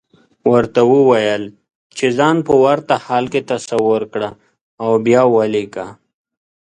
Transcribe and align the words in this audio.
ورته 0.51 0.81
وويل 0.93 1.43
چې 1.97 2.05
ځان 2.17 2.37
په 2.47 2.53
ورته 2.63 2.93
حال 3.05 3.25
کې 3.33 3.41
تصور 3.51 4.01
کړه 4.13 4.29
او 4.83 4.91
بيا 5.05 5.21
وليکه. 5.35 5.85